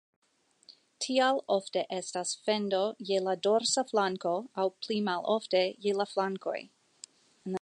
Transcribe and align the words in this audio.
Tial 1.05 1.41
ofte 1.55 1.83
estas 1.97 2.31
fendo 2.47 2.81
je 3.11 3.21
la 3.27 3.37
dorsa 3.49 3.87
flanko 3.93 4.35
aŭ 4.65 4.69
pli 4.85 5.01
malofte 5.11 5.65
je 5.89 5.99
la 6.03 6.13
flankoj. 6.17 6.61